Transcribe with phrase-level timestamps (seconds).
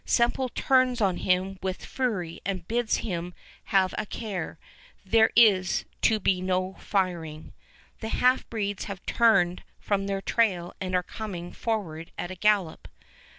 [0.03, 4.57] Semple turns on him with fury and bids him have a care:
[5.05, 7.53] there is to be no firing.
[7.99, 12.87] The half breeds have turned from their trail and are coming forward at a gallop.